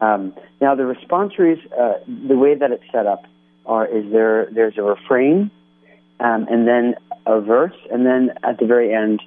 Um, 0.00 0.34
now 0.60 0.74
the 0.74 0.82
responsories, 0.82 1.60
uh, 1.78 1.98
the 2.28 2.36
way 2.36 2.54
that 2.54 2.70
it's 2.70 2.84
set 2.92 3.06
up, 3.06 3.24
are 3.64 3.86
is 3.86 4.10
there 4.10 4.48
there's 4.50 4.76
a 4.76 4.82
refrain, 4.82 5.50
um, 6.18 6.46
and 6.50 6.66
then 6.66 6.96
a 7.26 7.40
verse, 7.40 7.76
and 7.92 8.04
then 8.04 8.32
at 8.42 8.58
the 8.58 8.66
very 8.66 8.92
end, 8.92 9.22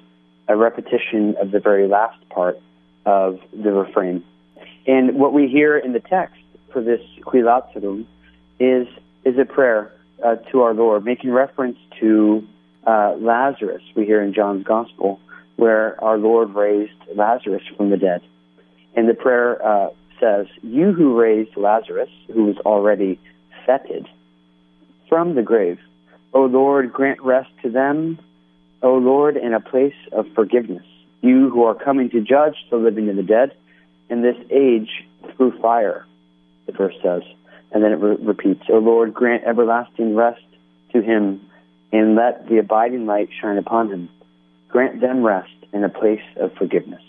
a 0.48 0.56
repetition 0.56 1.34
of 1.40 1.50
the 1.50 1.60
very 1.60 1.88
last 1.88 2.18
part 2.28 2.60
of 3.06 3.40
the 3.52 3.72
refrain. 3.72 4.22
And 4.86 5.18
what 5.18 5.32
we 5.32 5.48
hear 5.48 5.78
in 5.78 5.92
the 5.92 6.00
text 6.00 6.40
for 6.72 6.82
this 6.82 7.00
Qui 7.24 7.40
Lazarum 7.40 8.06
is, 8.60 8.86
is 9.24 9.38
a 9.38 9.44
prayer 9.44 9.92
uh, 10.24 10.36
to 10.50 10.62
our 10.62 10.74
Lord, 10.74 11.04
making 11.04 11.30
reference 11.30 11.78
to 12.00 12.46
uh, 12.86 13.14
Lazarus, 13.18 13.82
we 13.94 14.04
hear 14.04 14.22
in 14.22 14.32
John's 14.32 14.64
Gospel, 14.64 15.20
where 15.56 16.02
our 16.02 16.18
Lord 16.18 16.54
raised 16.54 16.92
Lazarus 17.14 17.62
from 17.76 17.90
the 17.90 17.96
dead. 17.96 18.22
And 18.94 19.08
the 19.08 19.14
prayer 19.14 19.64
uh, 19.64 19.88
says, 20.20 20.46
You 20.62 20.92
who 20.92 21.18
raised 21.18 21.56
Lazarus, 21.56 22.10
who 22.32 22.44
was 22.44 22.56
already 22.58 23.18
fetid 23.64 24.06
from 25.08 25.34
the 25.34 25.42
grave, 25.42 25.78
O 26.32 26.44
Lord, 26.44 26.92
grant 26.92 27.22
rest 27.22 27.50
to 27.62 27.70
them, 27.70 28.18
O 28.82 28.94
Lord, 28.94 29.36
in 29.36 29.54
a 29.54 29.60
place 29.60 29.94
of 30.12 30.26
forgiveness. 30.34 30.84
You 31.22 31.50
who 31.50 31.64
are 31.64 31.74
coming 31.74 32.10
to 32.10 32.20
judge 32.20 32.56
the 32.70 32.76
living 32.76 33.08
and 33.08 33.18
the 33.18 33.22
dead, 33.22 33.52
in 34.08 34.22
this 34.22 34.36
age 34.50 34.90
through 35.36 35.58
fire, 35.60 36.06
the 36.66 36.72
verse 36.72 36.94
says. 37.02 37.22
And 37.72 37.82
then 37.82 37.92
it 37.92 37.96
re- 37.96 38.16
repeats, 38.20 38.62
O 38.68 38.78
Lord, 38.78 39.12
grant 39.12 39.44
everlasting 39.44 40.14
rest 40.14 40.42
to 40.92 41.02
him, 41.02 41.40
and 41.92 42.14
let 42.14 42.48
the 42.48 42.58
abiding 42.58 43.06
light 43.06 43.28
shine 43.40 43.58
upon 43.58 43.90
him. 43.90 44.08
Grant 44.68 45.00
them 45.00 45.22
rest 45.24 45.50
in 45.72 45.84
a 45.84 45.88
place 45.88 46.20
of 46.40 46.52
forgiveness. 46.54 47.02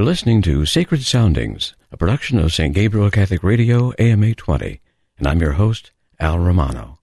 Listening 0.00 0.40
to 0.42 0.64
Sacred 0.64 1.02
Soundings, 1.02 1.74
a 1.90 1.98
production 1.98 2.38
of 2.38 2.54
St. 2.54 2.72
Gabriel 2.72 3.10
Catholic 3.10 3.42
Radio, 3.42 3.92
AM 3.98 4.24
820, 4.24 4.80
and 5.18 5.26
I'm 5.26 5.40
your 5.40 5.52
host, 5.52 5.90
Al 6.18 6.38
Romano. 6.38 7.00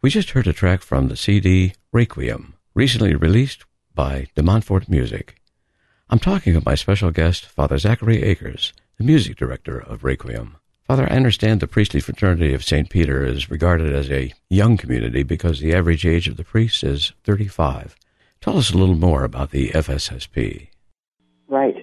We 0.00 0.08
just 0.08 0.30
heard 0.30 0.46
a 0.46 0.54
track 0.54 0.80
from 0.80 1.08
the 1.08 1.16
CD 1.16 1.74
Requiem, 1.92 2.54
recently 2.72 3.14
released 3.14 3.64
by 3.94 4.28
De 4.34 4.42
Montfort 4.42 4.88
Music. 4.88 5.42
I'm 6.08 6.18
talking 6.18 6.54
with 6.54 6.64
my 6.64 6.76
special 6.76 7.10
guest, 7.10 7.44
Father 7.44 7.76
Zachary 7.76 8.22
Akers, 8.22 8.72
the 8.96 9.04
music 9.04 9.36
director 9.36 9.78
of 9.78 10.04
Requiem. 10.04 10.56
Father, 10.86 11.06
I 11.10 11.16
understand 11.16 11.60
the 11.60 11.66
priestly 11.66 12.00
fraternity 12.00 12.54
of 12.54 12.64
St. 12.64 12.88
Peter 12.88 13.22
is 13.22 13.50
regarded 13.50 13.92
as 13.92 14.10
a 14.10 14.32
young 14.48 14.78
community 14.78 15.24
because 15.24 15.60
the 15.60 15.74
average 15.74 16.06
age 16.06 16.26
of 16.26 16.38
the 16.38 16.44
priests 16.44 16.82
is 16.82 17.12
35. 17.24 17.96
Tell 18.40 18.56
us 18.56 18.72
a 18.72 18.78
little 18.78 18.94
more 18.94 19.24
about 19.24 19.50
the 19.50 19.70
FSSP. 19.70 20.68
Right. 21.48 21.74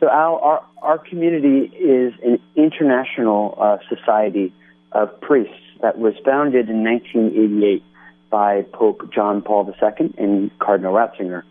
So 0.00 0.08
our, 0.08 0.40
our, 0.40 0.64
our 0.80 0.98
community 0.98 1.66
is 1.76 2.14
an 2.24 2.40
international 2.56 3.54
uh, 3.60 3.76
society 3.94 4.52
of 4.92 5.20
priests 5.20 5.54
that 5.82 5.98
was 5.98 6.14
founded 6.24 6.70
in 6.70 6.82
1988 6.82 7.84
by 8.30 8.62
Pope 8.72 9.12
John 9.12 9.42
Paul 9.42 9.66
II 9.70 10.14
and 10.16 10.58
Cardinal 10.58 10.94
Ratzinger. 10.94 11.42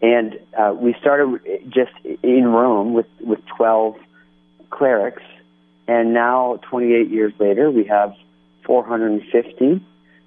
And 0.00 0.40
uh, 0.58 0.74
we 0.74 0.94
started 1.00 1.40
just 1.68 1.92
in 2.22 2.46
Rome 2.46 2.94
with, 2.94 3.06
with 3.20 3.40
12 3.56 3.96
clerics, 4.70 5.22
and 5.86 6.14
now 6.14 6.58
28 6.62 7.10
years 7.10 7.32
later, 7.38 7.70
we 7.70 7.84
have 7.84 8.14
450 8.64 9.84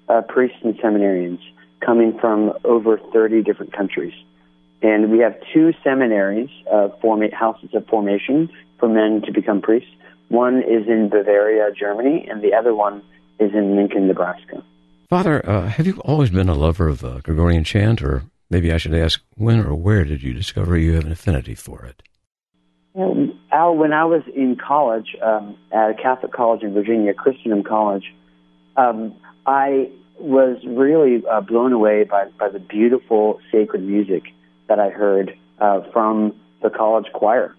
uh, 0.08 0.20
priests 0.22 0.58
and 0.62 0.78
seminarians 0.78 1.40
coming 1.80 2.18
from 2.18 2.52
over 2.64 2.98
30 3.12 3.42
different 3.42 3.72
countries. 3.72 4.14
And 4.82 5.10
we 5.10 5.18
have 5.20 5.34
two 5.52 5.72
seminaries, 5.82 6.50
uh, 6.72 6.88
forma- 7.00 7.34
houses 7.34 7.70
of 7.74 7.86
formation 7.86 8.50
for 8.78 8.88
men 8.88 9.22
to 9.22 9.32
become 9.32 9.62
priests. 9.62 9.90
One 10.28 10.58
is 10.58 10.86
in 10.86 11.08
Bavaria, 11.08 11.70
Germany, 11.72 12.26
and 12.28 12.42
the 12.42 12.54
other 12.54 12.74
one 12.74 13.02
is 13.38 13.52
in 13.54 13.76
Lincoln, 13.76 14.06
Nebraska. 14.08 14.62
Father, 15.08 15.48
uh, 15.48 15.68
have 15.68 15.86
you 15.86 16.00
always 16.04 16.30
been 16.30 16.48
a 16.48 16.54
lover 16.54 16.88
of 16.88 17.04
uh, 17.04 17.20
Gregorian 17.22 17.64
chant, 17.64 18.02
or 18.02 18.24
maybe 18.50 18.72
I 18.72 18.76
should 18.76 18.94
ask, 18.94 19.22
when 19.36 19.60
or 19.60 19.74
where 19.74 20.04
did 20.04 20.22
you 20.22 20.34
discover 20.34 20.76
you 20.76 20.94
have 20.94 21.04
an 21.04 21.12
affinity 21.12 21.54
for 21.54 21.84
it? 21.84 22.02
Um, 22.96 23.38
Al, 23.52 23.76
when 23.76 23.92
I 23.92 24.04
was 24.04 24.22
in 24.34 24.56
college 24.56 25.16
um, 25.22 25.56
at 25.70 25.90
a 25.90 25.94
Catholic 25.94 26.32
college 26.32 26.62
in 26.62 26.74
Virginia, 26.74 27.14
Christendom 27.14 27.62
College, 27.62 28.12
um, 28.76 29.14
I 29.46 29.90
was 30.18 30.56
really 30.66 31.22
uh, 31.30 31.40
blown 31.40 31.72
away 31.72 32.04
by, 32.04 32.26
by 32.38 32.48
the 32.48 32.58
beautiful 32.58 33.38
sacred 33.52 33.82
music 33.82 34.24
that 34.68 34.78
I 34.78 34.90
heard 34.90 35.36
uh, 35.58 35.82
from 35.92 36.34
the 36.62 36.70
college 36.70 37.06
choir. 37.12 37.54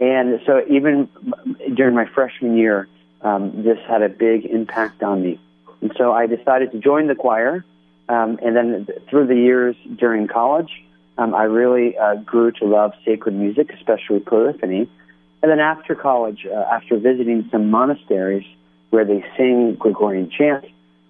And 0.00 0.40
so 0.46 0.64
even 0.68 1.08
during 1.74 1.94
my 1.94 2.06
freshman 2.06 2.56
year, 2.56 2.88
um, 3.20 3.62
this 3.62 3.78
had 3.86 4.02
a 4.02 4.08
big 4.08 4.44
impact 4.46 5.02
on 5.02 5.22
me. 5.22 5.38
And 5.80 5.92
so 5.96 6.12
I 6.12 6.26
decided 6.26 6.72
to 6.72 6.78
join 6.78 7.06
the 7.06 7.14
choir. 7.14 7.64
Um, 8.08 8.38
and 8.42 8.56
then 8.56 8.86
through 9.08 9.28
the 9.28 9.36
years 9.36 9.76
during 9.96 10.26
college, 10.26 10.70
um, 11.18 11.34
I 11.34 11.44
really 11.44 11.96
uh, 11.96 12.16
grew 12.16 12.50
to 12.52 12.64
love 12.64 12.92
sacred 13.04 13.34
music, 13.34 13.72
especially 13.72 14.20
polyphony. 14.20 14.88
And 15.42 15.50
then 15.50 15.60
after 15.60 15.94
college, 15.94 16.46
uh, 16.46 16.54
after 16.54 16.98
visiting 16.98 17.48
some 17.50 17.70
monasteries 17.70 18.46
where 18.90 19.04
they 19.04 19.24
sing 19.36 19.76
Gregorian 19.76 20.30
chant, 20.30 20.64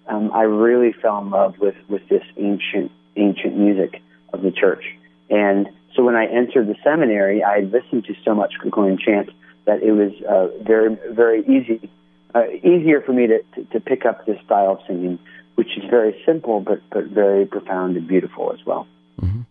um, 0.07 0.31
I 0.33 0.43
really 0.43 0.91
fell 0.91 1.19
in 1.19 1.29
love 1.29 1.57
with, 1.59 1.75
with 1.87 2.07
this 2.09 2.23
ancient 2.37 2.91
ancient 3.15 3.55
music 3.55 4.01
of 4.33 4.41
the 4.41 4.51
church. 4.51 4.83
And 5.29 5.69
so 5.95 6.03
when 6.03 6.15
I 6.15 6.25
entered 6.25 6.67
the 6.67 6.75
seminary, 6.83 7.43
I 7.43 7.55
had 7.55 7.71
listened 7.71 8.05
to 8.05 8.13
so 8.25 8.33
much 8.33 8.53
Gregorian 8.59 8.97
chant 8.97 9.29
that 9.65 9.81
it 9.81 9.91
was 9.91 10.11
uh, 10.29 10.47
very 10.63 10.97
very 11.11 11.41
easy 11.41 11.89
uh, 12.35 12.47
easier 12.63 13.01
for 13.01 13.13
me 13.13 13.27
to, 13.27 13.39
to, 13.55 13.63
to 13.71 13.79
pick 13.79 14.05
up 14.05 14.25
this 14.25 14.37
style 14.45 14.73
of 14.73 14.79
singing, 14.87 15.19
which 15.55 15.77
is 15.77 15.83
very 15.89 16.21
simple 16.25 16.59
but 16.59 16.79
but 16.91 17.05
very 17.05 17.45
profound 17.45 17.95
and 17.97 18.07
beautiful 18.07 18.51
as 18.53 18.65
well. 18.65 18.87
Mm-hmm. 19.21 19.41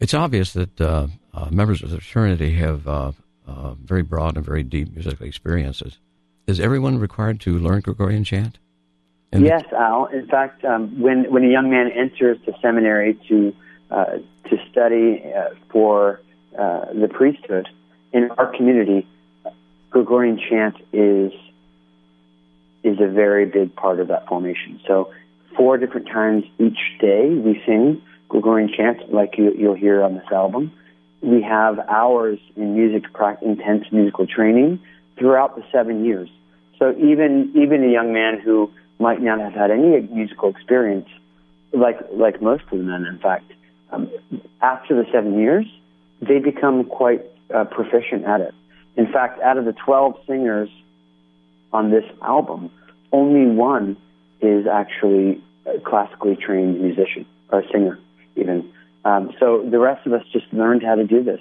It's 0.00 0.14
obvious 0.14 0.52
that 0.54 0.80
uh, 0.80 1.06
uh, 1.32 1.48
members 1.50 1.82
of 1.82 1.90
the 1.90 2.00
fraternity 2.00 2.52
have 2.54 2.88
uh, 2.88 3.12
uh, 3.46 3.74
very 3.74 4.02
broad 4.02 4.36
and 4.36 4.44
very 4.44 4.62
deep 4.62 4.92
musical 4.92 5.26
experiences. 5.26 5.98
Is 6.46 6.60
everyone 6.60 6.98
required 6.98 7.40
to 7.42 7.58
learn 7.58 7.80
Gregorian 7.80 8.24
chant? 8.24 8.58
And 9.32 9.44
yes, 9.44 9.64
Al. 9.72 10.06
In 10.06 10.26
fact, 10.28 10.64
um, 10.64 11.00
when 11.00 11.30
when 11.30 11.44
a 11.44 11.48
young 11.48 11.70
man 11.70 11.90
enters 11.90 12.38
the 12.46 12.54
seminary 12.62 13.18
to 13.28 13.54
uh, 13.90 14.18
to 14.48 14.56
study 14.70 15.22
uh, 15.24 15.50
for 15.70 16.20
uh, 16.58 16.86
the 16.92 17.08
priesthood 17.08 17.68
in 18.12 18.30
our 18.38 18.46
community, 18.46 19.06
Gregorian 19.90 20.38
chant 20.38 20.76
is 20.92 21.32
is 22.82 23.00
a 23.00 23.08
very 23.08 23.46
big 23.46 23.74
part 23.74 23.98
of 23.98 24.08
that 24.08 24.26
formation. 24.26 24.78
So, 24.86 25.10
four 25.56 25.78
different 25.78 26.06
times 26.06 26.44
each 26.58 26.78
day 27.00 27.30
we 27.30 27.62
sing 27.66 28.02
Gregorian 28.28 28.70
chant, 28.74 29.12
like 29.12 29.38
you, 29.38 29.54
you'll 29.56 29.74
hear 29.74 30.02
on 30.02 30.14
this 30.14 30.30
album. 30.32 30.72
We 31.22 31.42
have 31.42 31.78
hours 31.88 32.38
in 32.56 32.74
music, 32.74 33.04
intense 33.40 33.84
musical 33.90 34.26
training 34.26 34.80
throughout 35.16 35.56
the 35.56 35.64
seven 35.72 36.04
years. 36.04 36.28
So 36.78 36.94
even 36.98 37.52
even 37.54 37.84
a 37.84 37.90
young 37.90 38.12
man 38.12 38.40
who 38.40 38.70
might 38.98 39.22
not 39.22 39.40
have 39.40 39.54
had 39.54 39.70
any 39.70 40.00
musical 40.00 40.50
experience, 40.50 41.08
like 41.72 41.98
like 42.12 42.42
most 42.42 42.64
of 42.64 42.78
the 42.78 42.84
men, 42.84 43.06
in 43.06 43.18
fact, 43.18 43.52
um, 43.94 44.10
after 44.60 44.94
the 44.94 45.08
seven 45.12 45.38
years, 45.38 45.66
they 46.20 46.38
become 46.38 46.84
quite 46.84 47.22
uh, 47.54 47.64
proficient 47.64 48.24
at 48.24 48.40
it. 48.40 48.54
In 48.96 49.12
fact, 49.12 49.40
out 49.40 49.58
of 49.58 49.64
the 49.64 49.72
12 49.72 50.16
singers 50.26 50.68
on 51.72 51.90
this 51.90 52.04
album, 52.22 52.70
only 53.12 53.46
one 53.46 53.96
is 54.40 54.66
actually 54.66 55.42
a 55.66 55.80
classically 55.80 56.36
trained 56.36 56.80
musician 56.80 57.26
or 57.50 57.64
singer, 57.72 57.98
even. 58.36 58.70
Um, 59.04 59.32
so 59.38 59.66
the 59.68 59.78
rest 59.78 60.06
of 60.06 60.12
us 60.12 60.22
just 60.32 60.46
learned 60.52 60.82
how 60.82 60.94
to 60.94 61.04
do 61.04 61.22
this 61.22 61.40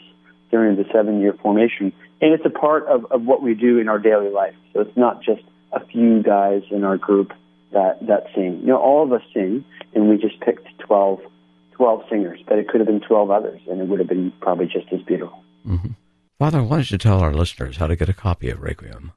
during 0.51 0.75
the 0.75 0.85
seven 0.91 1.21
year 1.21 1.33
formation. 1.33 1.93
And 2.21 2.33
it's 2.33 2.45
a 2.45 2.49
part 2.49 2.87
of, 2.87 3.05
of 3.11 3.23
what 3.23 3.41
we 3.41 3.53
do 3.53 3.79
in 3.79 3.89
our 3.89 3.99
daily 3.99 4.29
life. 4.29 4.55
So 4.73 4.81
it's 4.81 4.97
not 4.97 5.21
just 5.21 5.41
a 5.71 5.85
few 5.85 6.21
guys 6.21 6.63
in 6.71 6.83
our 6.83 6.97
group 6.97 7.33
that, 7.71 8.05
that 8.07 8.27
sing. 8.35 8.59
You 8.61 8.67
know, 8.67 8.77
all 8.77 9.03
of 9.03 9.11
us 9.11 9.21
sing, 9.33 9.65
and 9.93 10.09
we 10.09 10.17
just 10.17 10.39
picked 10.39 10.67
12, 10.79 11.21
12 11.75 12.01
singers, 12.09 12.39
but 12.47 12.57
it 12.57 12.67
could 12.67 12.79
have 12.79 12.87
been 12.87 13.01
12 13.01 13.31
others, 13.31 13.61
and 13.69 13.81
it 13.81 13.87
would 13.87 13.99
have 13.99 14.09
been 14.09 14.31
probably 14.41 14.65
just 14.65 14.91
as 14.91 15.01
beautiful. 15.01 15.43
Mm-hmm. 15.67 15.91
Father, 16.39 16.63
why 16.63 16.77
don't 16.77 16.91
you 16.91 16.97
tell 16.97 17.19
our 17.19 17.33
listeners 17.33 17.77
how 17.77 17.87
to 17.87 17.95
get 17.95 18.09
a 18.09 18.13
copy 18.13 18.49
of 18.49 18.61
Requiem? 18.61 19.11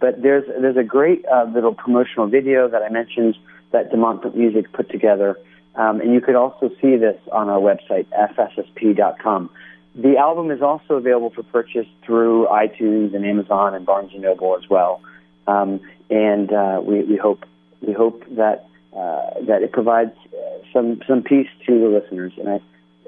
But 0.00 0.22
there's, 0.22 0.44
there's 0.60 0.76
a 0.76 0.82
great 0.82 1.24
uh, 1.26 1.46
little 1.52 1.74
promotional 1.74 2.26
video 2.26 2.68
that 2.68 2.82
I 2.82 2.88
mentioned 2.88 3.36
that 3.72 3.90
De 3.90 3.96
Montfort 3.96 4.36
Music 4.36 4.72
put 4.72 4.90
together, 4.90 5.38
um, 5.76 6.00
and 6.00 6.12
you 6.12 6.20
could 6.20 6.34
also 6.34 6.70
see 6.80 6.96
this 6.96 7.16
on 7.30 7.48
our 7.48 7.60
website, 7.60 8.06
fssp.com. 8.08 9.50
The 9.94 10.16
album 10.16 10.50
is 10.50 10.62
also 10.62 10.94
available 10.94 11.30
for 11.30 11.42
purchase 11.42 11.86
through 12.04 12.46
iTunes 12.46 13.14
and 13.14 13.24
Amazon 13.24 13.74
and 13.74 13.84
Barnes 13.84 14.12
& 14.14 14.18
Noble 14.18 14.56
as 14.56 14.68
well. 14.68 15.02
Um, 15.46 15.80
and 16.08 16.52
uh, 16.52 16.80
we, 16.82 17.04
we 17.04 17.16
hope 17.16 17.44
we 17.80 17.92
hope 17.92 18.22
that 18.36 18.68
uh, 18.96 19.40
that 19.46 19.62
it 19.62 19.72
provides 19.72 20.12
uh, 20.26 20.58
some 20.72 21.00
some 21.06 21.22
peace 21.22 21.48
to 21.66 21.78
the 21.78 21.88
listeners, 21.88 22.32
and 22.38 22.48
I, 22.48 22.60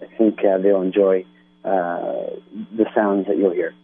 I 0.02 0.16
think 0.16 0.38
uh, 0.40 0.58
they'll 0.58 0.82
enjoy 0.82 1.24
uh, 1.64 2.30
the 2.76 2.86
sounds 2.94 3.26
that 3.26 3.36
you'll 3.36 3.52
hear. 3.52 3.74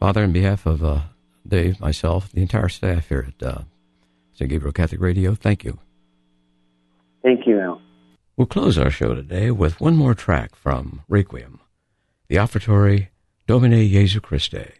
Father, 0.00 0.24
on 0.24 0.32
behalf 0.32 0.66
of 0.66 0.82
uh, 0.82 1.00
Dave, 1.46 1.80
myself, 1.80 2.30
the 2.32 2.42
entire 2.42 2.68
staff 2.68 3.08
here 3.08 3.28
at 3.28 3.46
uh, 3.46 3.62
St. 4.34 4.50
Gabriel 4.50 4.72
Catholic 4.72 5.00
Radio, 5.00 5.34
thank 5.34 5.64
you. 5.64 5.78
Thank 7.22 7.46
you, 7.46 7.60
Al. 7.60 7.80
We'll 8.36 8.46
close 8.46 8.78
our 8.78 8.90
show 8.90 9.14
today 9.14 9.50
with 9.50 9.80
one 9.80 9.94
more 9.94 10.14
track 10.14 10.56
from 10.56 11.02
Requiem, 11.08 11.60
the 12.28 12.36
offertory 12.36 13.08
Domine 13.46 13.88
Jesu 13.88 14.20
Christe. 14.20 14.72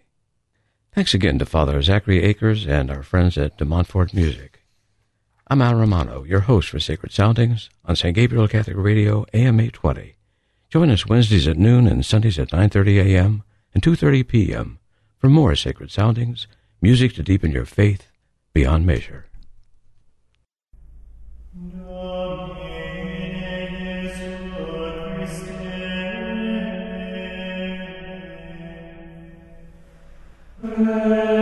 Thanks 0.94 1.14
again 1.14 1.38
to 1.38 1.46
Father 1.46 1.80
Zachary 1.82 2.22
Akers 2.22 2.66
and 2.66 2.90
our 2.90 3.02
friends 3.02 3.38
at 3.38 3.56
De 3.58 3.64
Montfort 3.64 4.12
Music. 4.14 4.61
I'm 5.48 5.60
Al 5.60 5.74
Romano, 5.74 6.22
your 6.24 6.40
host 6.40 6.68
for 6.68 6.78
Sacred 6.78 7.12
Soundings 7.12 7.68
on 7.84 7.96
St. 7.96 8.14
Gabriel 8.14 8.48
Catholic 8.48 8.76
Radio, 8.76 9.26
AM 9.34 9.60
820. 9.60 10.14
Join 10.70 10.88
us 10.90 11.06
Wednesdays 11.06 11.48
at 11.48 11.58
noon 11.58 11.86
and 11.86 12.06
Sundays 12.06 12.38
at 12.38 12.50
9.30 12.50 13.04
a.m. 13.04 13.42
and 13.74 13.82
2.30 13.82 14.26
p.m. 14.26 14.78
for 15.18 15.28
more 15.28 15.54
Sacred 15.56 15.90
Soundings, 15.90 16.46
music 16.80 17.14
to 17.14 17.22
deepen 17.22 17.50
your 17.50 17.66
faith 17.66 18.08
beyond 18.54 18.86
measure. 18.86 19.26
Amen. 30.64 31.41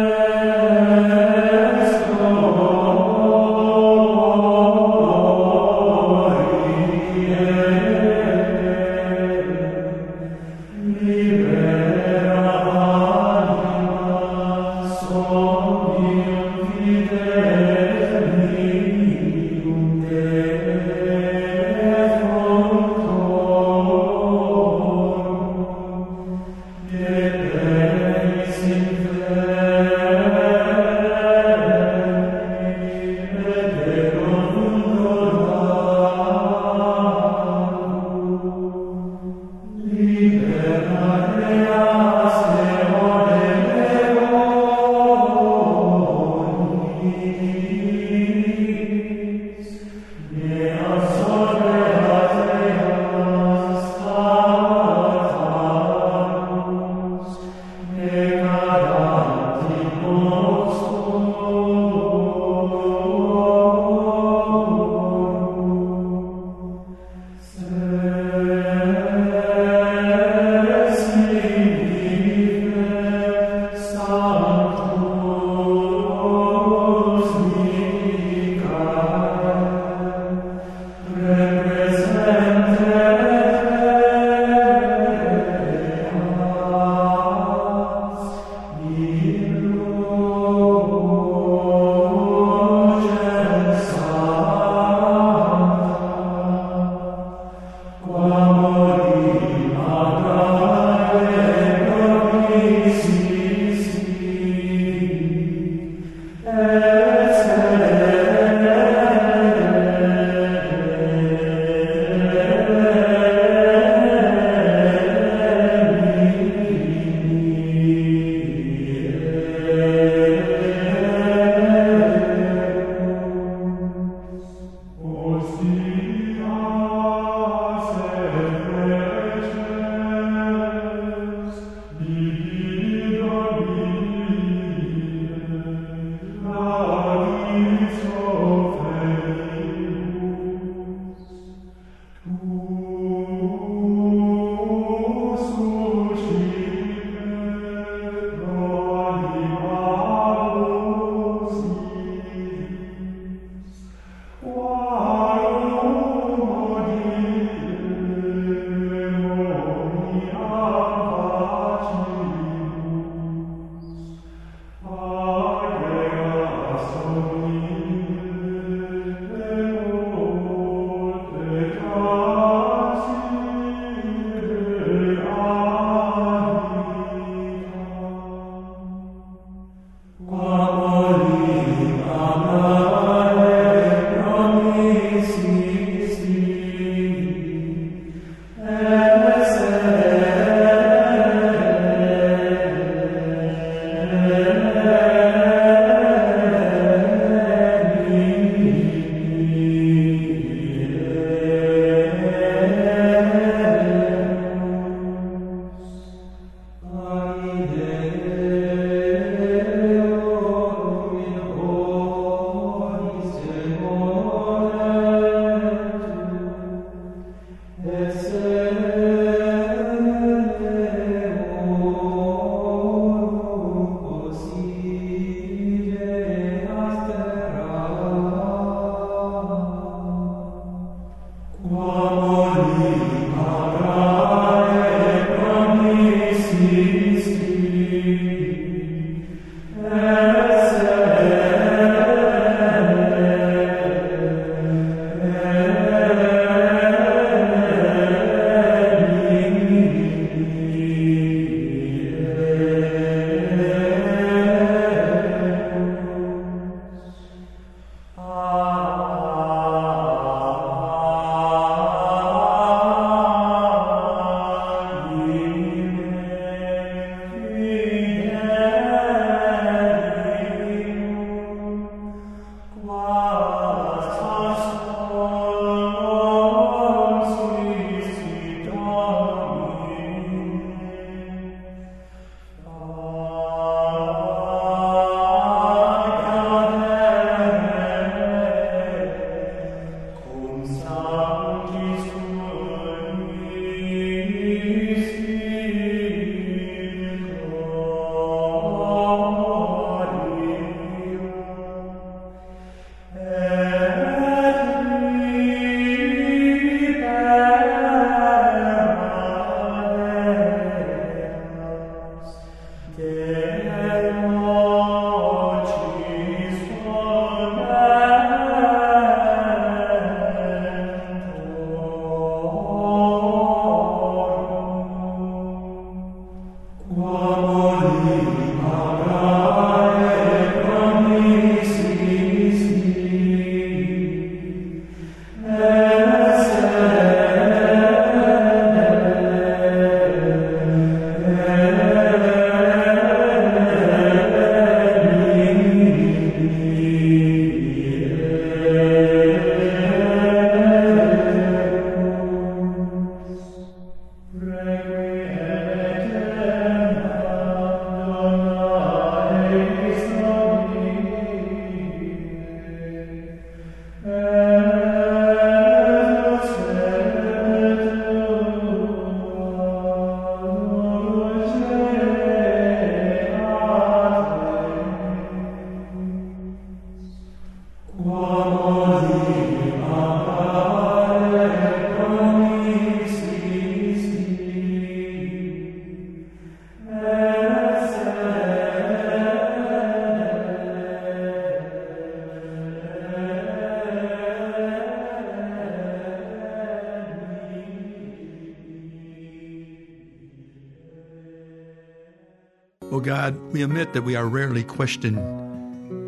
We 403.60 403.64
admit 403.64 403.92
that 403.92 404.04
we 404.04 404.16
are 404.16 404.26
rarely 404.26 404.64
questioned 404.64 405.18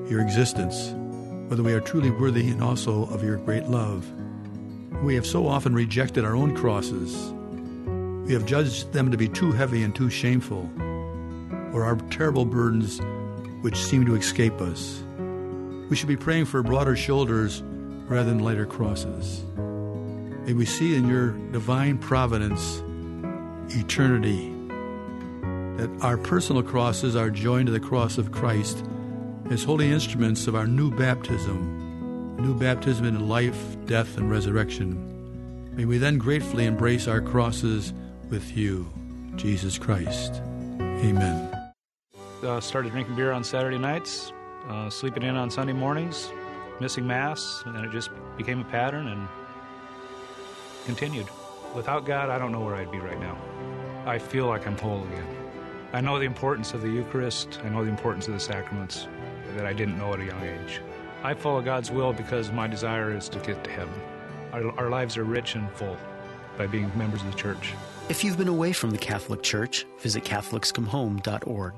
your 0.08 0.22
existence, 0.22 0.94
whether 1.50 1.62
we 1.62 1.74
are 1.74 1.82
truly 1.82 2.10
worthy 2.10 2.48
and 2.48 2.62
also 2.62 3.04
of 3.08 3.22
your 3.22 3.36
great 3.36 3.64
love. 3.64 4.10
We 5.02 5.14
have 5.16 5.26
so 5.26 5.46
often 5.46 5.74
rejected 5.74 6.24
our 6.24 6.34
own 6.34 6.56
crosses. 6.56 7.14
We 8.26 8.32
have 8.32 8.46
judged 8.46 8.94
them 8.94 9.10
to 9.10 9.18
be 9.18 9.28
too 9.28 9.52
heavy 9.52 9.82
and 9.82 9.94
too 9.94 10.08
shameful, 10.08 10.66
or 11.74 11.84
our 11.84 11.96
terrible 12.08 12.46
burdens 12.46 13.02
which 13.60 13.76
seem 13.76 14.06
to 14.06 14.14
escape 14.14 14.58
us. 14.62 15.02
We 15.90 15.96
should 15.96 16.08
be 16.08 16.16
praying 16.16 16.46
for 16.46 16.62
broader 16.62 16.96
shoulders 16.96 17.62
rather 18.06 18.30
than 18.30 18.38
lighter 18.38 18.64
crosses. 18.64 19.44
May 20.46 20.54
we 20.54 20.64
see 20.64 20.94
in 20.94 21.06
your 21.06 21.32
divine 21.52 21.98
providence 21.98 22.82
eternity 23.76 24.54
that 25.76 25.90
our 26.02 26.16
personal 26.16 26.62
crosses 26.62 27.16
are 27.16 27.30
joined 27.30 27.66
to 27.66 27.72
the 27.72 27.80
cross 27.80 28.18
of 28.18 28.32
Christ 28.32 28.85
as 29.50 29.64
holy 29.64 29.90
instruments 29.90 30.46
of 30.46 30.54
our 30.54 30.66
new 30.66 30.90
baptism, 30.90 32.37
new 32.37 32.54
baptism 32.54 33.04
in 33.04 33.28
life, 33.28 33.76
death, 33.87 34.16
and 34.16 34.30
resurrection. 34.30 35.74
May 35.74 35.85
we 35.85 35.98
then 35.98 36.18
gratefully 36.18 36.66
embrace 36.66 37.08
our 37.08 37.20
crosses 37.20 37.92
with 38.28 38.56
you, 38.56 38.92
Jesus 39.37 39.78
Christ. 39.78 40.35
Amen. 40.80 41.50
Uh, 42.42 42.61
started 42.61 42.92
drinking 42.92 43.16
beer 43.16 43.32
on 43.32 43.42
Saturday 43.42 43.78
nights, 43.78 44.32
uh, 44.68 44.90
sleeping 44.90 45.22
in 45.22 45.37
on 45.37 45.50
Sunday 45.50 45.72
mornings, 45.72 46.30
missing 46.80 47.06
Mass, 47.06 47.62
and 47.66 47.85
it 47.85 47.92
just 47.92 48.11
became 48.37 48.61
a 48.61 48.64
pattern 48.64 49.08
and 49.08 49.28
continued. 50.85 51.26
Without 51.74 52.04
God, 52.04 52.28
I 52.28 52.38
don't 52.38 52.52
know 52.52 52.61
where 52.61 52.74
I'd 52.74 52.90
be 52.90 52.98
right 52.98 53.20
now. 53.20 53.37
I 54.04 54.18
feel 54.18 54.46
like 54.46 54.66
I'm 54.66 54.76
whole 54.76 55.04
again. 55.04 55.41
I 55.94 56.00
know 56.00 56.18
the 56.18 56.24
importance 56.24 56.72
of 56.72 56.81
the 56.81 56.88
Eucharist. 56.88 57.61
I 57.64 57.68
know 57.68 57.85
the 57.85 57.90
importance 57.90 58.26
of 58.26 58.33
the 58.33 58.40
sacraments 58.40 59.09
that 59.57 59.66
I 59.66 59.74
didn't 59.74 59.98
know 59.98 60.14
at 60.14 60.20
a 60.20 60.24
young 60.24 60.42
age. 60.42 60.81
I 61.22 61.35
follow 61.35 61.61
God's 61.61 61.90
will 61.90 62.14
because 62.14 62.50
my 62.50 62.66
desire 62.66 63.14
is 63.14 63.28
to 63.28 63.38
get 63.40 63.62
to 63.64 63.70
heaven. 63.70 63.94
Our, 64.52 64.70
our 64.78 64.88
lives 64.88 65.18
are 65.18 65.24
rich 65.24 65.55
and 65.55 65.70
full 65.72 65.98
by 66.57 66.66
being 66.66 66.90
members 66.96 67.20
of 67.20 67.31
the 67.31 67.37
church. 67.37 67.74
If 68.09 68.24
you've 68.24 68.38
been 68.38 68.48
away 68.48 68.72
from 68.72 68.90
the 68.90 68.98
Catholic 68.98 69.42
Church, 69.42 69.85
visit 69.98 70.24
CatholicsComeHome.org. 70.24 71.74